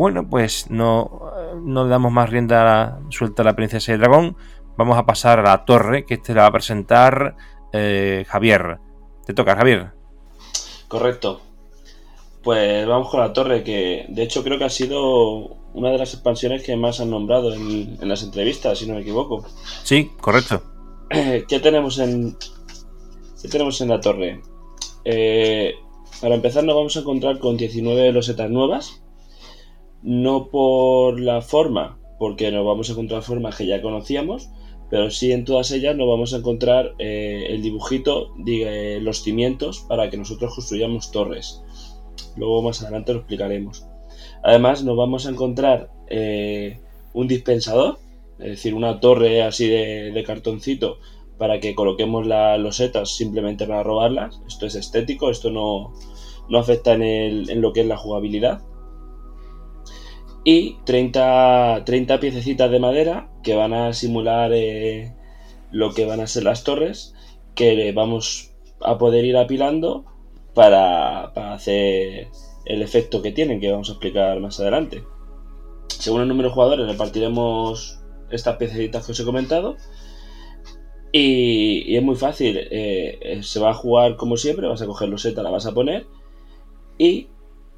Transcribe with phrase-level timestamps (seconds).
[0.00, 1.30] Bueno, pues no,
[1.62, 4.34] no le damos más rienda suelta a la princesa y el dragón.
[4.78, 7.36] Vamos a pasar a la torre, que este la va a presentar
[7.70, 8.78] eh, Javier.
[9.26, 9.90] Te toca, Javier.
[10.88, 11.42] Correcto.
[12.42, 16.14] Pues vamos con la torre, que de hecho creo que ha sido una de las
[16.14, 19.44] expansiones que más han nombrado en, las entrevistas, si no me equivoco.
[19.82, 20.62] Sí, correcto.
[21.10, 22.38] ¿Qué tenemos en,
[23.42, 24.40] qué tenemos en la torre?
[25.04, 25.74] Eh,
[26.22, 28.99] para empezar nos vamos a encontrar con 19 losetas nuevas.
[30.02, 34.50] No por la forma, porque nos vamos a encontrar formas que ya conocíamos,
[34.90, 39.80] pero sí en todas ellas nos vamos a encontrar eh, el dibujito de los cimientos
[39.88, 41.62] para que nosotros construyamos torres.
[42.36, 43.86] Luego más adelante lo explicaremos.
[44.42, 46.80] Además nos vamos a encontrar eh,
[47.12, 47.98] un dispensador,
[48.38, 50.98] es decir, una torre así de, cartoncito
[51.38, 54.40] para que coloquemos las losetas simplemente para robarlas.
[54.46, 55.92] Esto es estético, esto no,
[56.58, 58.62] afecta en, lo que es la jugabilidad.
[60.44, 65.14] Y 30, 30 piececitas de madera que van a simular eh,
[65.70, 67.14] lo que van a ser las torres
[67.54, 70.06] que vamos a poder ir apilando
[70.54, 72.28] para, hacer
[72.64, 75.04] el efecto que tienen, que vamos a explicar más adelante.
[75.88, 79.76] Según el número de jugadores, repartiremos estas piececitas que os he comentado.
[81.12, 82.56] Y, es muy fácil.
[82.56, 84.68] Eh, eh, se va a jugar como siempre.
[84.68, 86.06] Vas a coger loseta, la vas a poner.
[86.96, 87.28] Y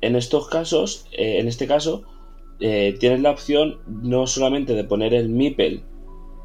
[0.00, 2.04] en estos casos, en este caso,
[2.58, 5.84] tienes la opción no solamente de poner el MIPEL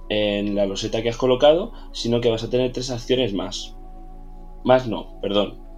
[0.09, 3.75] en la loseta que has colocado, sino que vas a tener tres acciones más.
[4.63, 5.69] Más no, perdón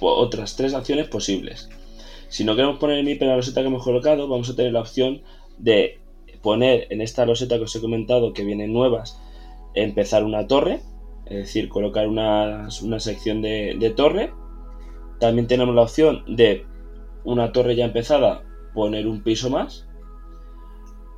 [0.00, 1.68] otras tres acciones posibles.
[2.28, 4.72] Si no queremos poner el MIP en la loseta que hemos colocado, vamos a tener
[4.72, 5.22] la opción
[5.58, 6.00] de
[6.42, 9.20] poner en esta loseta que os he comentado que vienen nuevas,
[9.74, 10.80] empezar una torre,
[11.26, 14.32] es decir, colocar una, sección de, torre.
[15.20, 16.64] También tenemos la opción de
[17.24, 18.44] una torre ya empezada,
[18.78, 19.88] poner un piso más.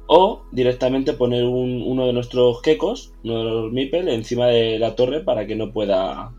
[0.07, 5.21] O directamente poner uno de nuestros quecos, uno de los MIPEL, encima de la torre
[5.21, 6.33] para que no pueda.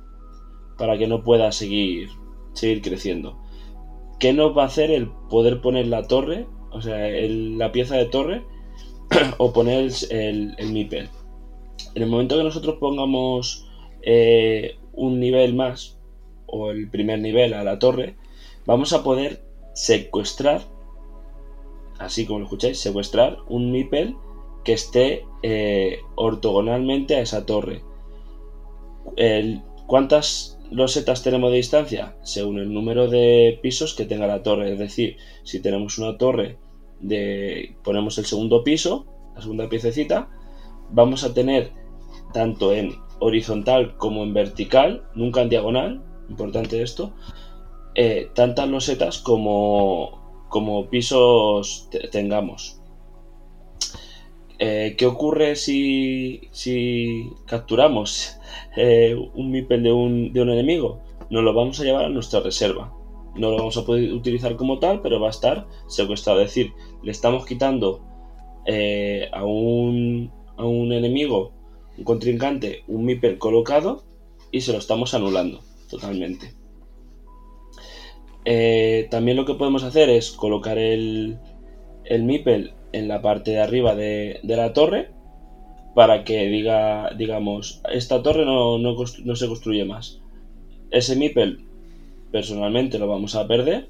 [0.79, 2.09] Para que no pueda seguir
[2.53, 3.37] seguir creciendo.
[4.19, 8.05] ¿Qué nos va a hacer el poder poner la torre, o sea, la pieza de
[8.05, 8.43] torre,
[9.37, 11.07] o poner el, el, MIPEL?
[11.93, 13.67] En el momento que nosotros pongamos
[14.01, 15.99] eh, un nivel más,
[16.47, 18.15] o el primer nivel a la torre,
[18.65, 19.43] vamos a poder
[19.73, 20.61] secuestrar,
[22.01, 24.15] así como lo escucháis, secuestrar un MIPEL
[24.63, 27.83] que esté eh, ortogonalmente a esa torre.
[29.87, 32.15] ¿Cuántas losetas tenemos de distancia?
[32.23, 34.71] Según el número de pisos que tenga la torre.
[34.71, 36.57] Es decir, si tenemos una torre
[37.01, 37.75] de.
[37.83, 40.29] ponemos el segundo piso, la segunda piececita,
[40.91, 41.71] vamos a tener
[42.33, 47.13] tanto en horizontal como en vertical, nunca en diagonal, importante esto,
[47.93, 50.20] eh, tantas losetas como,
[50.51, 52.79] como pisos tengamos.
[54.59, 58.37] Eh, ¿Qué ocurre si, si capturamos
[58.75, 62.41] eh, un MIPEL de un, de un enemigo, nos lo vamos a llevar a nuestra
[62.41, 62.93] reserva.
[63.35, 66.41] No lo vamos a poder utilizar como tal, pero va a estar secuestrado.
[66.41, 68.03] Es decir, le estamos quitando
[68.65, 71.53] eh, a, un, a un enemigo,
[71.97, 74.03] un contrincante, un MIPEL colocado
[74.51, 76.60] y se lo estamos anulando totalmente.
[78.45, 81.37] Eh, también lo que podemos hacer es colocar el,
[82.05, 85.11] el MIPEL en la parte de arriba de, la torre
[85.95, 90.19] para que diga, digamos, esta torre no, se construye más.
[90.89, 91.65] Ese MIPEL,
[92.31, 93.89] personalmente, lo vamos a perder,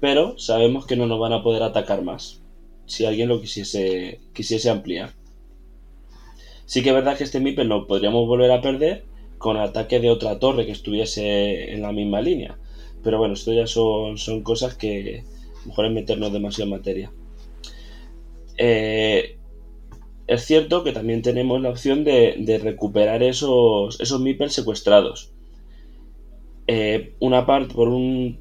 [0.00, 2.42] pero sabemos que no nos van a poder atacar más
[2.86, 5.12] si alguien lo quisiese, quisiese ampliar.
[6.64, 9.04] Sí que es verdad que este MIPEL lo podríamos volver a perder
[9.36, 12.58] con ataque de otra torre que estuviese en la misma línea.
[13.02, 15.24] Pero bueno, esto ya son, son cosas que
[15.66, 17.12] mejor es meternos demasiado en materia.
[18.56, 19.38] Eh,
[20.26, 25.32] es cierto que también tenemos la opción de, recuperar esos, esos secuestrados.
[26.66, 28.38] Eh, una parte, por, un,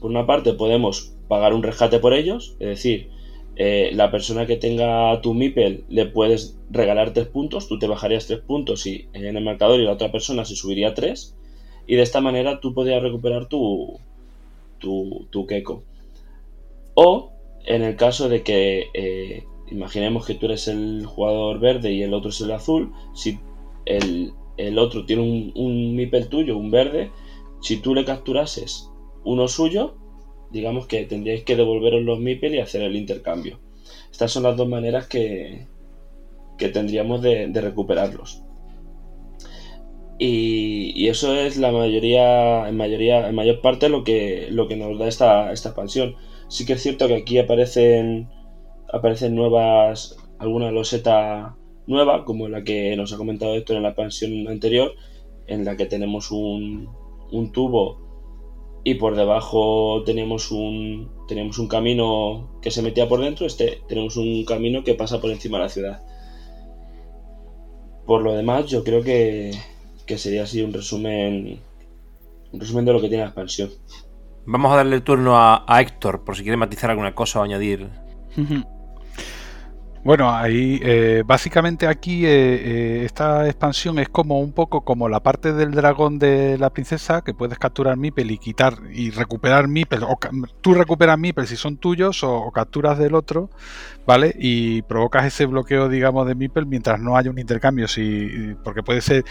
[0.00, 3.08] por una parte podemos pagar un rescate por ellos, es decir,
[3.56, 8.26] eh, la persona que tenga tu MIPEL le puedes regalar 3 puntos, tú te bajarías
[8.26, 11.36] 3 puntos y, en el marcador y la otra persona se subiría 3
[11.90, 13.98] y de esta manera tú podrías recuperar tu,
[14.78, 15.44] tu, tu.
[16.94, 17.32] O
[17.64, 19.42] en el caso de que eh,
[19.72, 23.40] imaginemos que tú eres el jugador verde y el otro es el azul, si
[23.86, 24.32] el,
[24.78, 27.10] otro tiene un, un Mipel tuyo, un verde,
[27.60, 28.88] si tú le capturases
[29.24, 29.96] uno suyo,
[30.52, 33.58] digamos que tendríais que devolveros los Mipel y hacer el intercambio.
[34.12, 35.66] Estas son las dos maneras que,
[36.56, 38.44] que tendríamos de, recuperarlos.
[40.22, 44.98] Y, eso es la mayoría, en mayoría, en mayor parte lo que, lo que nos
[44.98, 46.14] da esta, esta expansión.
[46.48, 48.28] Sí que es cierto que aquí aparecen
[48.92, 51.56] aparecen nuevas, alguna loseta
[51.86, 54.92] nueva, como la que nos ha comentado Héctor en la expansión anterior,
[55.46, 56.90] en la que tenemos un,
[57.32, 57.98] un tubo
[58.84, 64.16] y por debajo teníamos un, teníamos un camino que se metía por dentro, este tenemos
[64.16, 66.02] un camino que pasa por encima de la ciudad.
[68.06, 69.52] Por lo demás, yo creo que,
[70.10, 71.60] que sería así un resumen,
[72.50, 73.70] un resumen de lo que tiene la expansión.
[74.44, 77.44] Vamos a darle el turno a, a Héctor, por si quiere matizar alguna cosa o
[77.44, 77.88] añadir.
[80.02, 85.20] Bueno, ahí eh, básicamente aquí eh, eh, esta expansión es como un poco como la
[85.20, 90.02] parte del dragón de la princesa que puedes capturar Mipel y quitar y recuperar Mipel
[90.04, 90.18] o
[90.62, 93.50] tú recuperas Mipel si son tuyos o, capturas del otro,
[94.06, 94.34] ¿vale?
[94.38, 99.02] Y provocas ese bloqueo, digamos, de Mipel mientras no haya un intercambio, si porque puede
[99.02, 99.24] ser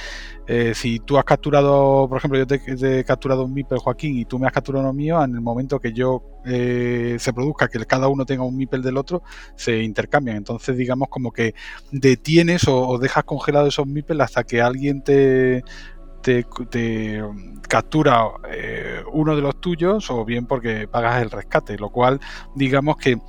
[0.74, 4.40] si tú has capturado, por ejemplo, yo te, he capturado un Mipel Joaquín y tú
[4.40, 8.26] me has capturado uno mío, en el momento que yo se produzca que cada uno
[8.26, 9.24] tenga un Mipel del otro,
[9.56, 10.38] se intercambian.
[10.38, 11.54] Entonces digamos, como que
[11.92, 15.64] detienes o, dejas congelados esos MIPEL hasta que alguien te,
[16.22, 16.46] te,
[17.68, 22.20] captura eh, uno de los tuyos o bien porque pagas el rescate, lo cual
[22.56, 23.20] digamos que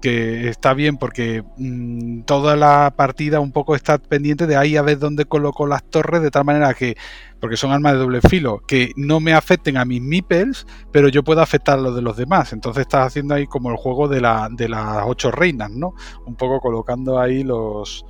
[0.00, 4.82] que está bien porque mm, toda la partida un poco está pendiente de ahí a
[4.82, 6.96] ver dónde coloco las torres de tal manera que,
[7.40, 11.22] porque son armas de doble filo, que no me afecten a mis meeples, pero yo
[11.22, 12.52] puedo afectar a los de los demás.
[12.52, 15.94] Entonces estás haciendo ahí como el juego de, la, de las ocho reinas, ¿no?
[16.26, 18.04] Un poco colocando ahí los,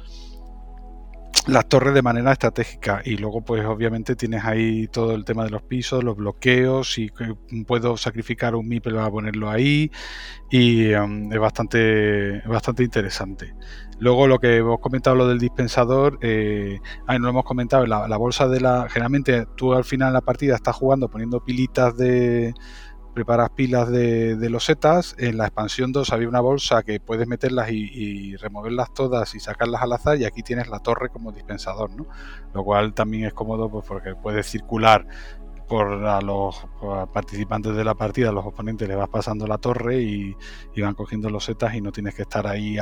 [1.46, 5.50] las torres de manera estratégica y luego pues obviamente tienes ahí todo el tema de
[5.50, 7.10] los pisos, los bloqueos y
[7.66, 9.90] puedo sacrificar un MIP para ponerlo ahí
[10.50, 13.54] y um, es bastante bastante interesante.
[13.98, 18.16] Luego lo que hemos comentado lo del dispensador, eh, no lo hemos comentado, la, la
[18.16, 22.54] bolsa de la generalmente tú al final de la partida estás jugando poniendo pilitas de
[23.14, 25.14] preparas pilas de, de, losetas.
[25.18, 29.82] En la expansión 2 había una bolsa que puedes meterlas y, removerlas todas y sacarlas
[29.82, 32.06] al azar y aquí tienes la torre como dispensador, ¿no?
[32.54, 35.06] Lo cual también es cómodo pues, porque puedes circular
[35.68, 36.66] por a los
[37.12, 40.36] participantes de la partida, a los oponentes, le vas pasando la torre y,
[40.82, 42.76] van cogiendo losetas y no tienes que estar ahí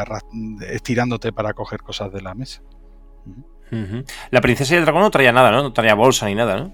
[0.70, 2.62] estirándote para coger cosas de la mesa.
[4.30, 5.62] La princesa y el dragón no traía nada, ¿no?
[5.62, 6.72] No traía bolsa ni nada, ¿no?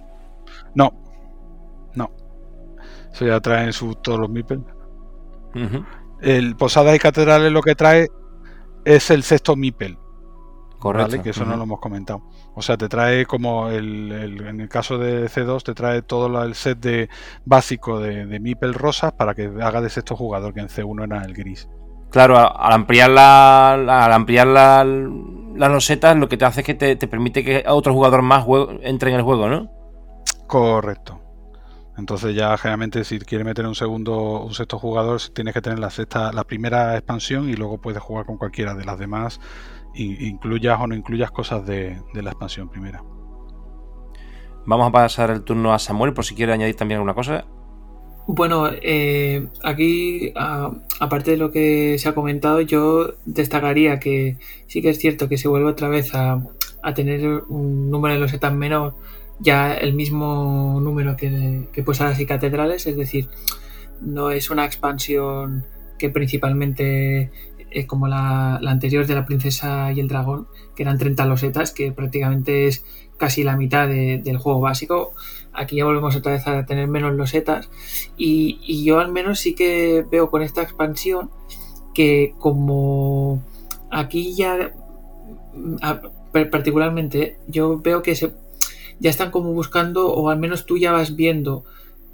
[0.75, 1.04] No, no.
[3.15, 4.65] Eso ya traen su, todos los MIPEL.
[6.21, 8.09] El Posadas y Catedrales lo que trae
[8.85, 9.97] es el sexto MIPEL.
[10.81, 11.23] Correcto.
[11.23, 12.23] Que eso no lo hemos comentado.
[12.57, 16.57] O sea, te trae como el, en el caso de C2, te trae todo el
[16.57, 17.09] set de
[17.45, 21.23] básico de, de MIPEL rosas para que haga de sexto jugador, que en C1 era
[21.23, 21.69] el gris.
[22.11, 26.75] Claro, al ampliar la, al ampliar la, las losetas, lo que te hace es que
[26.75, 28.45] te, te permite que otro jugador más
[28.83, 29.71] entre en el juego, ¿no?
[30.49, 31.24] Correcto.
[31.97, 35.91] Entonces ya generalmente si quieres meter un segundo, un sexto jugador, tienes que tener la
[35.91, 39.41] sexta, la primera expansión y luego puedes jugar con cualquiera de las demás,
[39.95, 43.03] incluyas o no incluyas cosas de, la expansión primera.
[44.67, 47.47] Vamos a pasar el turno a Samuel por si quiere añadir también alguna cosa.
[48.27, 54.89] Bueno, eh, aquí, aparte de lo que se ha comentado, yo destacaría que sí que
[54.89, 56.43] es cierto que se vuelve otra vez a,
[56.83, 58.95] a tener un número de los setas menor
[59.41, 63.29] ya el mismo número que, que Posadas y Catedrales, es decir,
[64.01, 65.65] no es una expansión
[65.99, 67.31] que principalmente
[67.71, 71.93] es como la, anterior de la princesa y el dragón, que eran 30 losetas, que
[71.93, 72.85] prácticamente es
[73.19, 75.13] casi la mitad del juego básico.
[75.53, 77.69] Aquí ya volvemos otra vez a tener menos losetas.
[78.17, 81.31] Y, y yo al menos sí que veo con esta expansión
[81.95, 83.43] que como
[83.91, 84.73] aquí ya
[86.33, 88.33] particularmente yo veo que se
[89.01, 91.65] ya están como buscando, o al menos tú ya vas viendo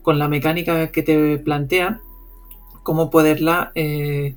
[0.02, 2.00] con la mecánica que te plantean,
[2.82, 4.37] cómo poderla eh,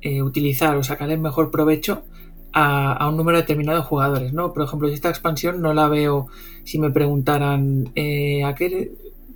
[0.00, 2.04] eh, utilizar o sacar el mejor provecho
[2.52, 4.54] a, un número determinado de jugadores, ¿no?
[4.54, 6.28] Por ejemplo, esta expansión no la veo
[6.64, 8.92] si me preguntaran eh, ¿a qué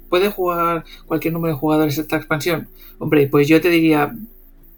[0.08, 2.68] puede jugar cualquier número de jugadores esta expansión?
[2.98, 4.16] Hombre, pues yo te diría,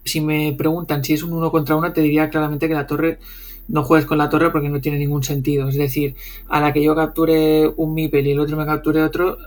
[0.03, 3.19] si me preguntan si es un uno contra uno, te diría claramente que la torre
[3.67, 5.69] no juegues con la torre porque no tiene ningún sentido.
[5.69, 6.15] Es decir,
[6.49, 9.37] a la que yo capture un Mipel y el otro me capture otro,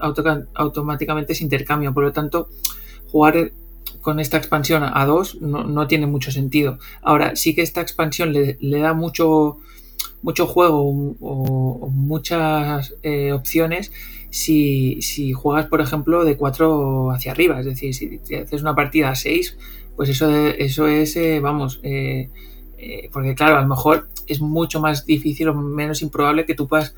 [0.54, 1.92] automáticamente se intercambia.
[1.92, 2.48] Por lo tanto,
[3.10, 3.52] jugar
[4.00, 6.78] con esta expansión a dos no, tiene mucho sentido.
[7.02, 9.58] Ahora, sí que esta expansión le, da mucho,
[10.22, 10.80] mucho juego
[11.20, 13.92] o, muchas eh, opciones
[14.30, 17.60] si, si, juegas, por ejemplo, de 4 hacia arriba.
[17.60, 19.56] Es decir, si, haces una partida a 6,
[19.96, 22.30] pues eso, eso es, eh, vamos, eh,
[22.78, 26.66] eh, porque claro, a lo mejor es mucho más difícil o menos improbable que tú
[26.66, 26.94] puedas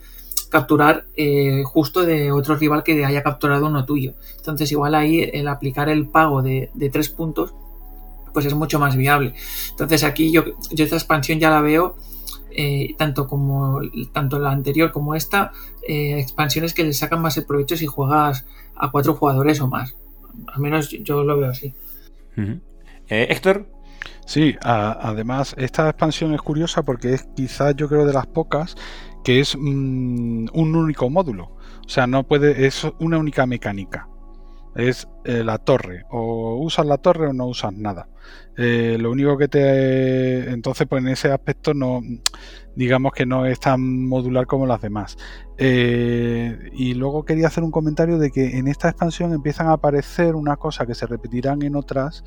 [0.51, 4.15] capturar eh, justo de otro rival que haya capturado uno tuyo.
[4.37, 7.55] Entonces igual ahí el aplicar el pago de, tres puntos
[8.33, 9.35] pues es mucho más viable.
[9.71, 11.97] Entonces aquí yo, yo esta expansión ya la veo
[12.51, 13.81] eh, tanto como
[14.13, 15.53] tanto la anterior como esta,
[15.87, 19.95] eh, expansiones que le sacan más el provecho si juegas a cuatro jugadores o más.
[20.47, 21.75] Al menos yo lo veo así.
[22.37, 23.67] Eh, Héctor.
[24.29, 28.75] Sí, además esta expansión es curiosa porque es quizás yo creo de las pocas
[29.25, 31.45] que es mm, un único módulo.
[31.45, 34.07] O sea, no puede, es una única mecánica.
[34.77, 36.05] Es la torre.
[36.11, 38.09] O usas la torre o no usas nada.
[38.61, 40.51] Eh, lo único que te.
[40.51, 42.03] Entonces, pues en ese aspecto no.
[42.75, 45.17] Digamos que no es tan modular como las demás.
[45.59, 50.35] Eh, y luego quería hacer un comentario de que en esta expansión empiezan a aparecer
[50.35, 52.25] una cosa que se repetirán en otras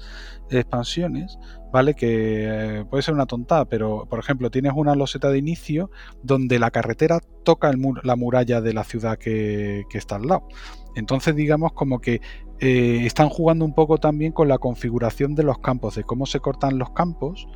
[0.49, 1.37] expansiones,
[1.71, 1.95] ¿vale?
[1.95, 5.91] Que eh, puede ser una tontada, pero por ejemplo, tienes una loseta de inicio
[6.23, 7.71] donde la carretera toca
[8.03, 10.47] la muralla de la ciudad que, que está al lado.
[10.95, 12.21] Entonces, digamos como que
[12.61, 16.39] eh, están jugando un poco también con la configuración de los campos, de cómo se
[16.39, 17.47] cortan los campos,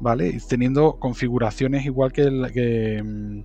[0.00, 0.38] ¿vale?
[0.48, 3.40] Teniendo configuraciones igual que, que, mm,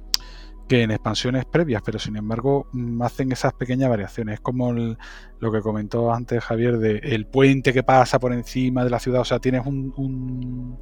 [0.68, 4.36] que en expansiones previas, pero sin embargo mm, hacen esas pequeñas variaciones.
[4.36, 8.90] Es como lo que comentó antes Javier de el puente que pasa por encima de
[8.90, 9.22] la ciudad.
[9.22, 10.78] O sea, tienes un,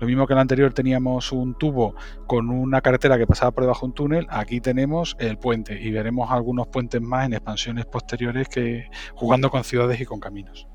[0.00, 1.94] Lo mismo que en el anterior teníamos un tubo
[2.26, 5.90] con una carretera que pasaba por debajo de un túnel, aquí tenemos el puente y
[5.90, 10.68] veremos algunos puentes más en expansiones posteriores que jugando con ciudades y con caminos.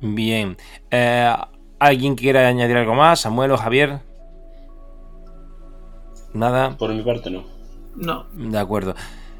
[0.00, 0.56] Bien.
[0.90, 1.34] Eh,
[1.78, 3.20] ¿Alguien quiere añadir algo más?
[3.20, 4.00] Samuel o Javier.
[6.36, 6.76] Nada.
[6.76, 7.44] Por mi parte, no.
[7.96, 8.26] No.
[8.34, 8.94] De acuerdo.